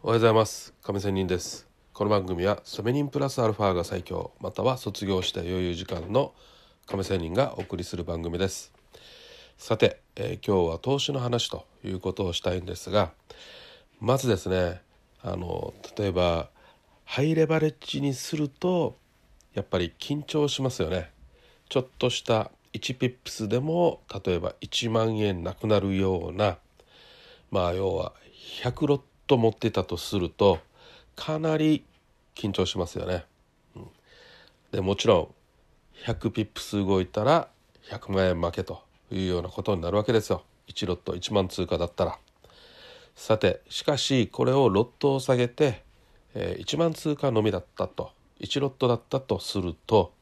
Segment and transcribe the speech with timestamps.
[0.00, 0.72] おはようございます。
[0.84, 1.66] 亀仙人です。
[1.92, 6.34] この番組はソメニンプラスアルファが最強または卒業した余裕時間の
[6.86, 8.72] 亀仙人がお送りする番組です。
[9.56, 13.10] さて、えー、今日は投資の話ということをしたいんですが
[13.98, 14.82] まずですね
[15.20, 16.48] あの例えば
[17.04, 18.96] ハイレバレッジにすると
[19.52, 21.10] やっぱり緊張しますよね。
[21.68, 26.58] ちょっとした1ピップスでも例えば1万円なくなるような
[27.50, 28.12] まあ要は
[28.62, 30.58] 100ロット持ってたとすると
[31.14, 31.84] かなり
[32.34, 33.24] 緊張しますよね。
[33.76, 33.88] うん、
[34.72, 35.34] でもちろん
[36.04, 37.48] 100ピップス動いたら
[37.90, 40.42] 100万円負けというようなことになるわけですよ。
[40.68, 42.18] 1ロット1万通貨だったら。
[43.14, 45.82] さてしかしこれをロットを下げて、
[46.34, 50.12] えー、1万通貨のみだったと1ロットだったとすると、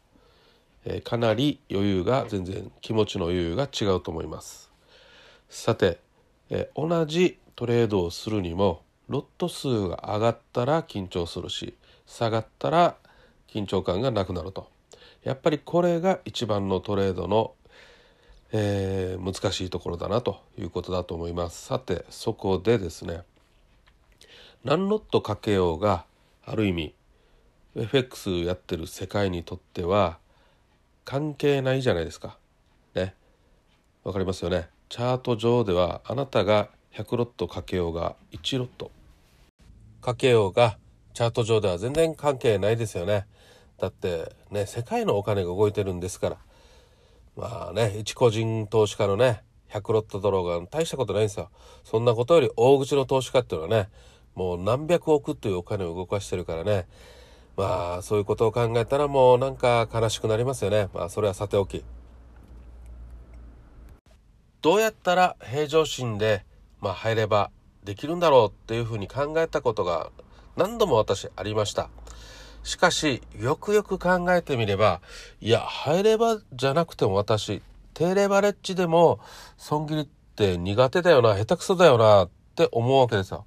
[0.86, 4.70] えー、かなり余裕が全然気持ちの余裕が違うと思います。
[5.50, 6.00] さて、
[6.48, 11.74] えー、同じトレードをするにもロット数が上がったら緊張するし
[12.06, 12.96] 下がったら
[13.48, 14.68] 緊張感がなくなると。
[15.22, 17.54] やっぱりこれが一番のトレードの、
[18.52, 21.66] えー、難しいところだなということだと思います。
[21.66, 23.22] さてそこでですね
[24.64, 26.04] 何ロットかけようが
[26.44, 26.94] ある意味
[27.74, 30.18] FX やってる世界にとっては
[31.04, 32.38] 関係ないじゃないですか。
[32.94, 33.14] ね。
[34.02, 34.68] わかりますよね。
[34.88, 38.90] チャート上ではあなたが100ロットかけようが1ロット。
[40.06, 40.78] かけようが
[41.14, 43.26] チャート上では全然関係ないですよね。
[43.76, 46.36] だってね世界のお金が動いてるんですから
[47.34, 51.50] まあね一個人投資家のね100ロットドローが大したことないんですよ。
[51.82, 53.88] そんなことより大口の投資家っていうのはね
[54.36, 56.86] もう何百億というお金を動かしてるからね
[57.56, 60.88] まあそういうことを考えたらもうなんか悲しくなりますよね。
[60.94, 61.84] まあそれはさておき。
[64.62, 66.44] どうやったら平常心で
[66.80, 67.50] まあ、入れば
[67.86, 70.10] できるんだろうっていうふうに考えたことが
[70.56, 71.88] 何度も私ありました。
[72.64, 75.00] しかし、よくよく考えてみれば、
[75.40, 77.62] いや、入ればじゃなくても私、
[77.94, 79.20] 低レバレッジでも、
[79.56, 83.46] 損切りって苦手だよな、下手くそだよなって思うわけですよ。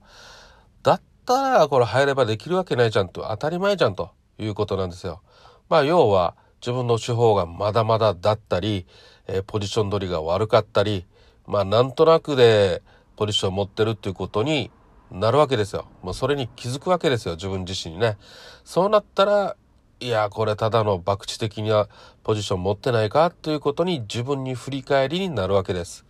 [0.83, 5.21] だったら、これ入ればできるわけないじゃんと、当たり前じゃんということなんですよ。
[5.67, 8.87] まあ、要は、自分の手法がまだまだだったり、
[9.27, 11.05] えー、ポジション取りが悪かったり、
[11.45, 12.81] まあ、なんとなくで、
[13.19, 14.71] ポジションを持ってるっていうことに
[15.11, 15.89] なるわけですよ。
[16.01, 18.17] もうそれに気づくわけですよ、自分自身にね。
[18.63, 19.57] そうなったら、
[19.99, 21.89] いや、これただの博打的な
[22.23, 26.05] ポジション持ってないかということに自分に振り返りになるわけです。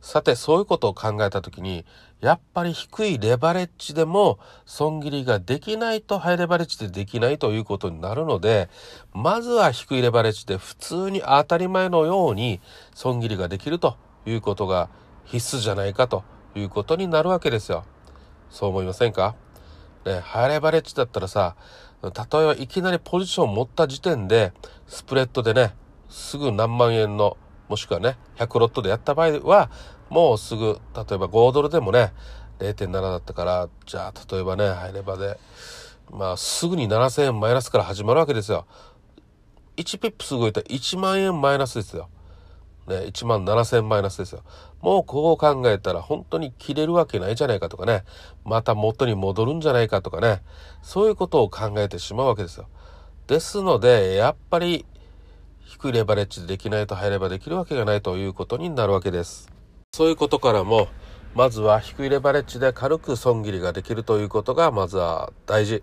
[0.00, 1.84] さて、そういうことを考えたときに、
[2.20, 8.68] やっぱり低いレバレッジでも損切りができないとハイレバレッジでできないということになるので、
[9.12, 12.60] まずは低いレバレッジで普通に当たり前のように
[12.96, 14.88] 損切りができるということが
[15.24, 16.24] 必須じゃないかと
[16.58, 17.84] いうことになるわけですよ。
[18.50, 19.34] そう思いませんか？
[20.04, 21.56] ね、ハイレバレッジだったらさ、
[22.02, 22.12] 例え
[22.46, 24.52] ばいきなりポジションを持った時点で、
[24.86, 25.74] スプレッドでね、
[26.08, 27.36] すぐ何万円の、
[27.68, 29.70] もしくはね、100ロットでやった場合は、
[30.08, 32.12] もうすぐ、例えば5ドルでもね、
[32.60, 35.38] 0.7だったから、じゃあ例えばね、ハイレバで、
[36.10, 38.66] まあすぐに7000円マイナスから始まるわけですよ。
[39.76, 42.08] 1ピップス動いたら1万円マイナスですよ。
[42.88, 44.42] ね、1万7000マイナスですよ。
[44.80, 48.04] もうこう考えたら本当に切れるわけないじゃないかとかね、
[48.44, 50.42] また元に戻るんじゃないかとかね、
[50.82, 52.66] そういうことを考えてしまうわけですよ。
[53.26, 54.86] ですので、やっぱり
[55.60, 59.50] 低いレバレッジでできないと入ればできるわけがないということになるわけです。
[59.92, 60.88] そういうことからも、
[61.34, 65.82] まずは低いレバレッジで軽く損切りができるということがまずは大事。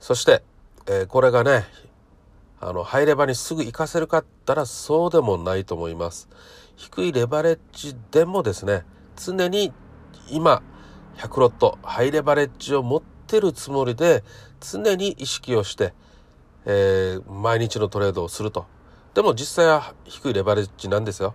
[0.00, 0.42] そして、
[0.86, 1.64] えー、これがね、
[2.66, 6.30] あの、ハイレバにすぐ行かせるかったらそうでもないと思います。
[6.76, 8.84] 低いレバレッジでもですね、
[9.16, 9.70] 常に
[10.30, 10.62] 今、
[11.18, 14.24] 100ロット、ハイレバレッジを持ってるつもりで、
[14.60, 15.92] 常に意識をして、
[16.64, 18.64] えー、毎日のトレードをすると。
[19.12, 21.34] でも実際は低いレバレッジなんですよ。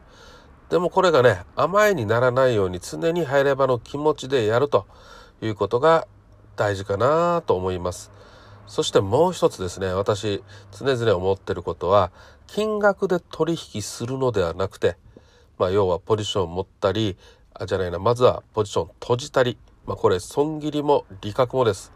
[0.70, 4.88] でもこれがね、甘いにならないように常にハイレバの気持ちでやると
[5.42, 6.08] いうことが
[6.56, 8.12] 大事かなと思います。
[8.70, 12.12] そしてもう一つですね、私常々思ってることは、
[12.46, 14.96] 金額で取引するのではなくて、
[15.58, 17.18] まあ要はポジションを持ったり、
[17.56, 19.58] あ、じゃないな、まずはポジション閉じたり、
[19.88, 21.92] まあこれ損切りも利確もです。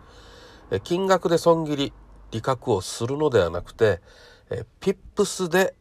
[0.71, 1.93] え金額で損切り、
[2.31, 4.01] 利確をするのではなくて、
[4.49, 5.75] え pips で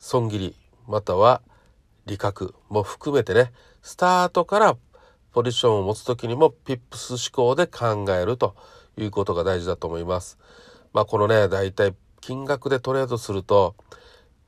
[0.00, 0.56] 損切り、
[0.88, 1.42] または
[2.06, 3.52] 利確も含めてね、
[3.82, 4.76] スタートから
[5.30, 8.56] ポジションを持つ時にも pips 思考で考えると
[8.96, 10.38] いうことが大事だと思います。
[10.92, 13.74] まあこのね、だいたい金額でトレードすると、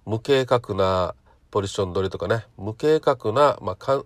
[0.06, 1.14] 無計画な
[1.50, 4.04] ポジション取りとかね、無計画な、まあかん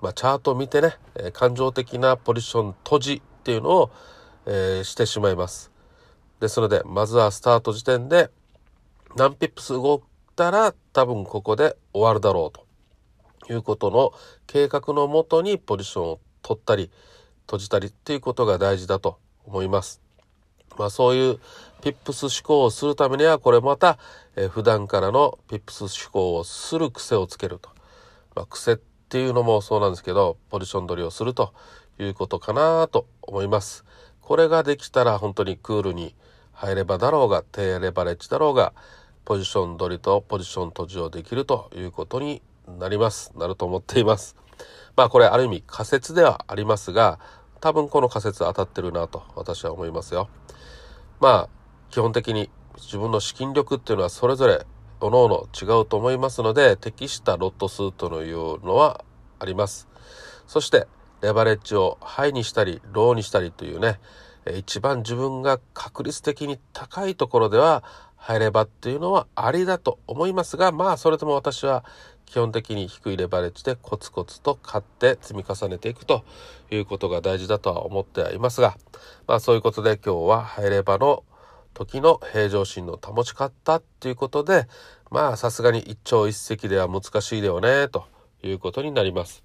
[0.00, 3.90] まあ、チャートを見てね、えー、感情的なポジション閉じっていうのを、
[4.46, 5.72] えー、してしまいます。
[6.40, 8.30] ですので、まずはスタート時点で
[9.16, 10.00] 何ピップス動い
[10.36, 14.12] たら多分ここで終わるだろうということの
[14.46, 16.92] 計画のもとにポジションを取ったり
[17.46, 19.18] 閉じたりっていうことが大事だと
[19.48, 20.00] 思います。
[20.78, 21.38] まあそういう
[21.80, 23.98] ピップス思考をするためにはこれまた、
[24.36, 27.70] えー、普段からのピップス思考をする癖をつけると。
[28.34, 28.76] まあ、癖っ
[29.08, 31.52] ていうのもそうなんですけどポジション取りをすると
[31.98, 33.84] いうことかなと思います。
[34.20, 36.14] これができたら本当にクールに
[36.52, 38.74] 入ればだろうが低レバレッジだろうが
[39.24, 42.42] ポジション取りとポジション閉じをできるということに
[42.78, 43.32] なります。
[43.36, 44.36] なると思っています。
[44.96, 47.18] まあこれある意味仮説ではありますが
[47.60, 50.28] 多分この仮説当たってるなと私は思いますよ。
[51.20, 51.48] まあ
[51.90, 54.64] 基本的に自分の資金力っていうのはそれぞれ
[55.00, 59.04] 各々違うと思いますので適したロット数というのは
[59.38, 59.88] あります。
[60.46, 60.86] そして
[61.20, 63.98] レバレッジをハイにしたりローにしたりというね
[64.56, 67.84] 一番自分が確率的に高いところでは
[68.16, 71.84] 入ればっていうのはありだと思いますがまあそれとも私は
[72.28, 76.24] 基本的に低いレバレッジでコツコツと買って積み重ねていくと
[76.70, 78.76] いうことが大事だとは思ってはいますが
[79.26, 81.24] まあそういうことで今日は入ればの
[81.74, 84.66] 時の平常心の保ち方っていうことで
[85.10, 88.06] まあさすがに一朝一夕では難しいでよねと
[88.42, 89.42] いうことになります。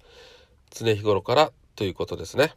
[0.70, 2.52] 常日頃からということですね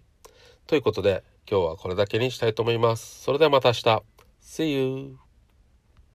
[0.65, 3.23] ということで今日はこれだけにしたいと思います。
[3.23, 4.03] それではまた明日。
[4.41, 5.26] See you.